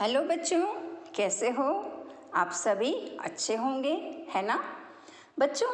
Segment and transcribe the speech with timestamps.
[0.00, 0.62] Hello बच्चों,
[1.14, 1.92] कैसे हो?
[2.34, 4.64] आप सभी अच्छे होंगे, है ना?
[5.38, 5.70] बच्चों,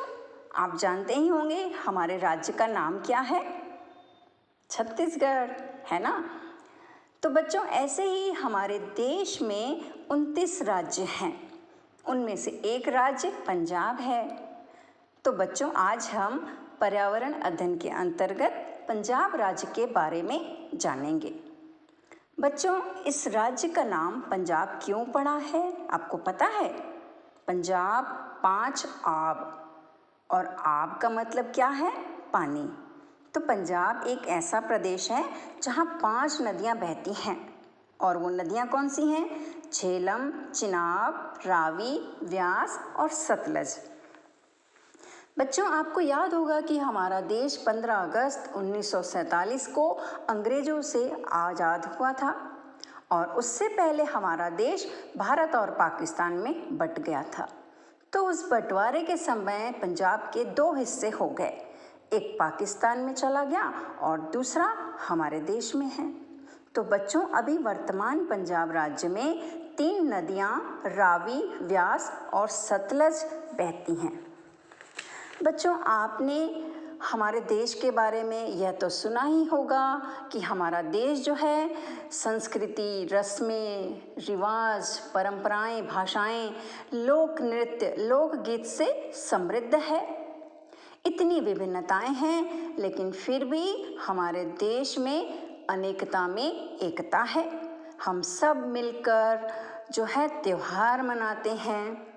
[0.54, 3.62] आप जानते ही होंगे हमारे राज्य का नाम क्या है?
[4.70, 5.50] छत्तीसगढ़,
[5.86, 6.30] है ना?
[7.22, 11.52] तो बच्चों, ऐसे ही हमारे देश में उनतीस राज्य हैं।
[12.08, 14.48] उनमें से एक राज्य पंजाब है।
[15.24, 21.49] तो बच्चों, आज हम पर्यावरण अध्ययन के अंतर्गत पंजाब राज्य के बारे में जानेंगे।
[22.40, 25.88] बच्चों, इस राज्य का नाम पंजाब क्यों पड़ा है?
[25.90, 26.68] आपको पता है?
[27.46, 28.04] पंजाब
[28.42, 29.68] पाँच आब।
[30.30, 31.96] और आब का मतलब क्या है?
[32.32, 32.72] पानी।
[33.34, 35.30] तो पंजाब एक ऐसा प्रदेश है
[35.62, 37.62] जहाँ पाँच नदियाँ बहती हैं।
[38.00, 39.54] और वो नदियाँ कौन सी हैं?
[39.70, 43.89] झेलम, चिनाब, रावी, व्यास और सतलज।
[45.36, 49.88] बच्चों, आपको याद होगा कि हमारा देश 15 अगस्त 1947 को
[50.30, 51.00] अंग्रेज़ों से
[51.32, 52.34] आज़ाद हुआ था
[53.12, 57.48] और उससे पहले हमारा देश भारत और पाकिस्तान में बट गया था।
[58.12, 61.52] तो उस बंटवारे के समय पंजाब के दो हिस्से हो गए,
[62.12, 63.72] एक पाकिस्तान में चला गया
[64.02, 64.64] और दूसरा
[65.08, 66.12] हमारे देश में है।
[66.74, 74.29] तो बच्चों, अभी वर्तमान पंजाब राज्य में तीन नदियाँ, रावी, व्यास और सतलज बहती हैं।
[75.42, 76.64] बच्चों, आपने
[77.12, 81.74] हमारे देश के बारे में यह तो सुना ही होगा कि हमारा देश जो है,
[82.10, 86.54] संस्कृति, रस्में, रिवाज, परंपराएँ, भाषाएँ,
[86.94, 90.28] लोक नृत्य लोकगीत से समृद्ध है।
[91.06, 97.70] इतनी विभिन्नताएँ हैं, लेकिन फिर भी हमारे देश में अनेकता में एकता है।
[98.04, 99.52] हम सब मिलकर
[99.92, 102.09] जो है त्यौहार मनाते हैं।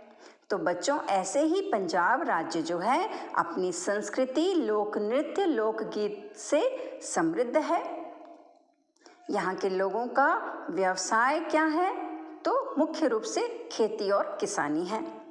[0.54, 6.62] तो बच्चों, ऐसे ही पंजाब राज्य जो है, अपनी संस्कृति, लोक नृत्य लोकगीत से
[7.04, 8.14] समृद्ध है।
[9.30, 11.96] यहाँ के लोगों का व्यवसाय क्या है?
[12.40, 15.22] तो मुख्य रूप से खेती और किसानी है।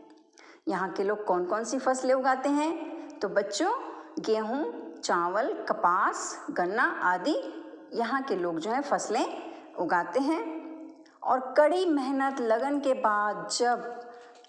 [0.68, 3.00] यहाँ के लोग कौन कौन सी फ़सलें उगाते हैं?
[3.18, 3.72] तो बच्चों,
[4.18, 7.36] गेहूँ, चावल, कपास, गन्ना आदि
[7.94, 10.62] यहाँ के लोग जो है फ़सलें उगाते हैं।
[11.22, 14.01] और कड़ी मेहनत, लगन के बाद जब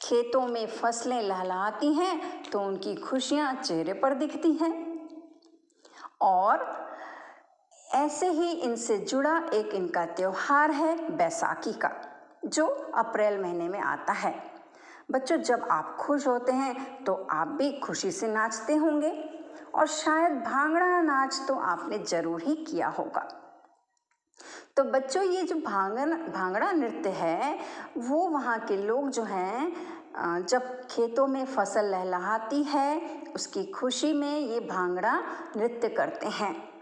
[0.04, 4.72] खेतों में फ़सलें लहलाती हैं तो उनकी खुशियाँ चेहरे पर दिखती हैं।
[6.22, 6.66] और
[7.96, 11.92] ऐसे ही इनसे जुड़ा एक इनका त्यौहार है, बैसाखी का,
[12.46, 12.66] जो
[12.96, 14.34] अप्रैल महीने में आता है।
[15.12, 19.12] बच्चों, जब आप खुश होते हैं तो आप भी खुशी से नाचते होंगे,
[19.76, 23.28] और शायद भांगड़ा नाच तो आपने ज़रूर ही किया होगा।
[24.78, 27.60] तो बच्चों, ये जो भांगन, भांगड़ा नृत्य है,
[27.98, 29.94] वो वहाँ के लोग जो हैं
[30.46, 35.22] जब खेतों में फ़सल लहलहाती है, उसकी खुशी में ये भांगड़ा
[35.58, 36.74] नृत्य करते हैं।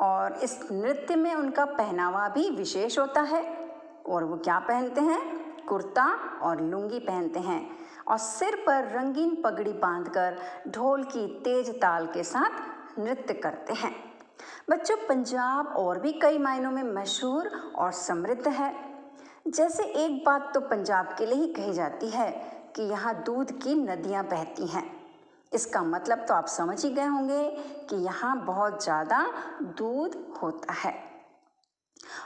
[0.00, 3.72] और इस नृत्य में उनका पहनावा भी विशेष होता है।
[4.08, 5.42] और वो क्या पहनते हैं?
[5.64, 6.04] कुर्ता
[6.42, 12.22] और लुंगी पहनते हैं। और सिर पर रंगीन पगड़ी बांधकर ढोल की तेज ताल के
[12.22, 12.50] साथ
[12.98, 14.11] नृत्य करते हैं।
[14.70, 18.74] बच्चों, पंजाब और भी कई मायनों में मशहूर और समृद्ध है।
[19.48, 22.30] जैसे एक बात तो पंजाब के लिए ही कही जाती है
[22.76, 24.84] कि यहाँ दूध की नदियाँ बहती हैं।
[25.52, 27.48] इसका मतलब तो आप समझ ही गए होंगे
[27.90, 29.26] कि यहाँ बहुत ज़्यादा
[29.78, 30.94] दूध होता है।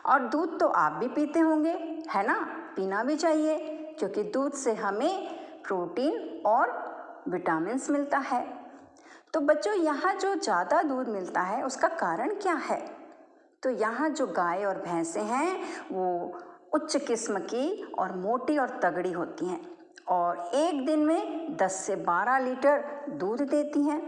[0.07, 1.73] और दूध तो आप भी पीते होंगे,
[2.11, 2.39] है ना?
[2.77, 3.59] पीना भी चाहिए,
[3.99, 8.45] क्योंकि दूध से हमें प्रोटीन और विटामिन मिलता है।
[9.35, 12.79] तो बच्चों, यहाँ जो ज़्यादा दूध मिलता है, उसका कारण क्या है?
[13.63, 15.59] तो यहाँ जो गाय और भैंसें हैं,
[15.93, 16.39] वो
[16.75, 19.61] उच्च किस्म की और मोटी और तगड़ी होती हैं
[20.09, 24.01] और एक दिन में 10 से 12 लीटर दूध देती हैं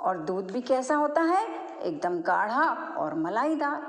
[0.00, 1.46] और दूध भी कैसा होता है?
[1.82, 2.68] एकदम गाढ़ा
[2.98, 3.86] और मलाईदार।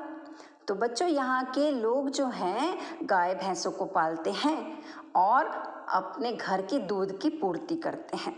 [0.68, 4.84] तो बच्चों, यहाँ के लोग जो हैं, गाय भैंसों को पालते हैं
[5.16, 5.46] और
[5.90, 8.38] अपने घर की दूध की पूर्ति करते हैं।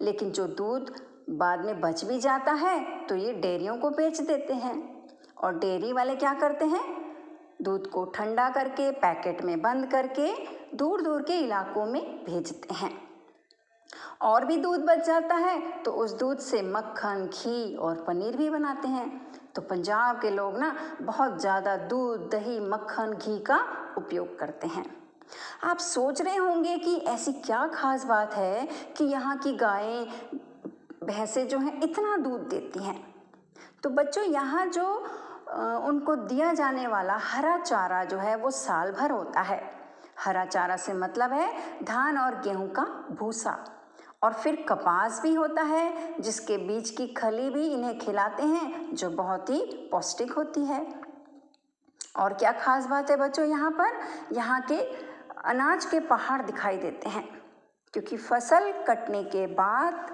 [0.00, 0.94] लेकिन जो दूध
[1.30, 4.78] बाद में बच भी जाता है तो ये डेयरियों को बेच देते हैं।
[5.36, 6.82] और डेयरी वाले क्या करते हैं?
[7.62, 10.32] दूध को ठंडा करके, पैकेट में बंद करके
[10.76, 12.92] दूर दूर के इलाकों में भेजते हैं।
[14.22, 18.50] और भी दूध बच जाता है तो उस दूध से मक्खन, घी और पनीर भी
[18.50, 19.08] बनाते हैं।
[19.54, 23.60] तो पंजाब के लोग ना, बहुत ज़्यादा दूध, दही, मक्खन, घी का
[23.98, 24.84] उपयोग करते हैं।
[25.64, 30.06] आप सोच रहे होंगे कि ऐसी क्या खास बात है कि यहाँ की गायें
[31.02, 33.00] भैंसें जो हैं, इतना दूध देती हैं।
[33.82, 34.86] तो बच्चों, यहाँ जो
[35.86, 39.60] उनको दिया जाने वाला हरा चारा जो है, वो साल भर होता है।
[40.18, 43.56] हरा चारा से मतलब है धान और गेहूँ का भूसा।
[44.22, 49.10] और फिर कपास भी होता है, जिसके बीज की खली भी इन्हें खिलाते हैं, जो
[49.10, 49.60] बहुत ही
[49.92, 50.86] पौष्टिक होती है।
[52.16, 54.00] और क्या खास बात है बच्चों, यहाँ पर?
[54.32, 54.80] यहाँ के
[55.44, 57.28] अनाज के पहाड़ दिखाई देते हैं,
[57.94, 60.06] क्योंकि फ़सल कटने के बाद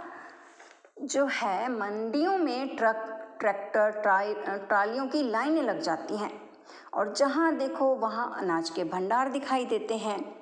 [1.06, 6.50] जो है, मंडियों में ट्रक, ट्रैक्टर, ट्राई, ट्रालियों की लाइनें लग जाती हैं।
[6.94, 10.36] और जहाँ देखो, वहाँ अनाज के भंडार दिखाई देते हैं।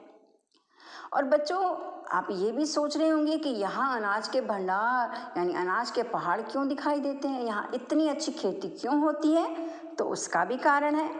[1.13, 1.77] और बच्चों,
[2.13, 6.41] आप ये भी सोच रहे होंगे कि यहाँ अनाज के भंडार, यानी अनाज के पहाड़
[6.41, 7.43] क्यों दिखाई देते हैं?
[7.43, 9.69] यहाँ इतनी अच्छी खेती क्यों होती है?
[9.95, 11.11] तो उसका भी कारण है।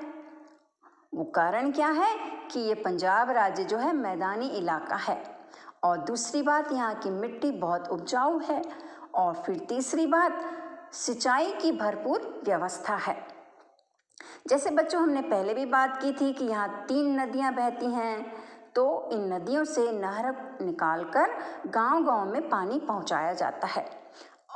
[1.15, 2.19] वो कारण क्या है?
[2.51, 5.39] कि ये पंजाब राज्य जो है, मैदानी इलाका है।
[5.85, 10.41] और दूसरी बात यहाँ की मिट्टी बहुत उपजाऊ है। और फिर तीसरी बात,
[10.93, 13.17] सिंचाई की भरपूर व्यवस्था है।
[14.49, 18.33] जैसे बच्चों, हमने पहले भी बात की थी कि यहाँ तीन नदियाँ बहती हैं
[18.75, 21.35] तो इन नदियों से नहर निकालकर
[21.67, 23.87] गांव-गांव में पानी पहुँचाया जाता है।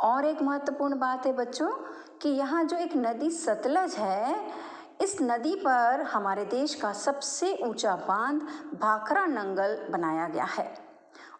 [0.00, 1.68] और एक महत्वपूर्ण बात है बच्चों,
[2.22, 4.34] कि यहाँ जो एक नदी सतलज है,
[5.02, 8.42] इस नदी पर हमारे देश का सबसे ऊँचा बाँध
[8.80, 10.66] भाखरा नंगल बनाया गया है।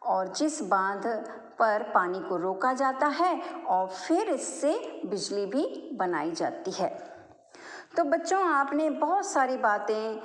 [0.03, 1.07] और जिस बाँध
[1.59, 7.09] पर पानी को रोका जाता है और फिर इससे बिजली भी बनाई जाती है।
[7.97, 10.17] तो बच्चों, आपने बहुत सारी बातें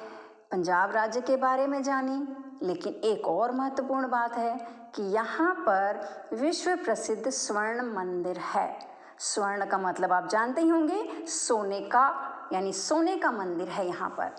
[0.51, 2.27] पंजाब राज्य के बारे में जानी,
[2.65, 8.79] लेकिन एक और महत्वपूर्ण बात है कि यहाँ पर विश्व प्रसिद्ध स्वर्ण मंदिर है।
[9.19, 14.09] स्वर्ण का मतलब आप जानते ही होंगे, सोने का, यानी सोने का मंदिर है यहाँ
[14.09, 14.35] पर।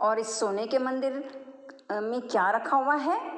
[0.00, 1.12] और इस सोने के मंदिर
[1.92, 3.33] में क्या रखा हुआ है?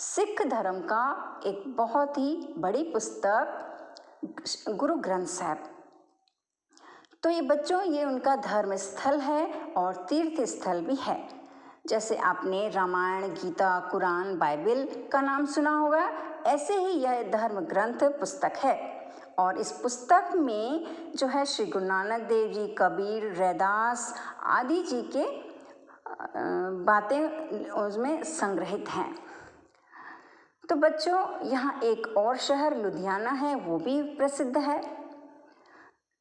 [0.00, 5.64] सिख धर्म का एक बहुत ही बड़ी पुस्तक गुरु ग्रंथ साहब।
[7.22, 11.28] तो ये बच्चों, ये उनका धर्म स्थल है और तीर्थ स्थल भी है।
[11.86, 16.08] जैसे आपने रामायण, गीता, कुरान, बाइबल का नाम सुना होगा,
[16.46, 18.76] ऐसे ही यह धर्म ग्रंथ पुस्तक है।
[19.38, 20.86] और इस पुस्तक में
[21.16, 25.26] जो है श्री गुरु नानक देव जी, कबीर, रैदास आदि जी के
[26.84, 29.30] बातें उसमें संग्रहित हैं।
[30.70, 34.82] तो बच्चों, यहाँ एक और शहर, लुधियाना है, वो भी प्रसिद्ध है।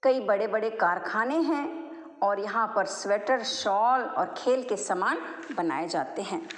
[0.04, 5.18] कई बड़े बड़े कारखाने हैं और यहाँ पर स्वेटर, शॉल और खेल के सामान
[5.58, 6.50] बनाए जाते हैं।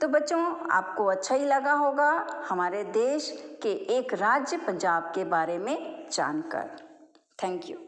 [0.00, 3.30] तो बच्चों, आपको अच्छा ही लगा होगा हमारे देश
[3.62, 6.76] के एक राज्य, पंजाब के बारे में जानकर।
[7.42, 7.87] Thank you.